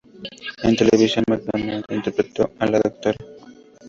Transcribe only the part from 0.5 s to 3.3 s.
En televisión, McDonald interpretó a la Dra.